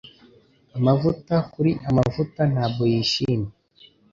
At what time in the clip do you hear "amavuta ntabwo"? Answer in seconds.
1.89-2.83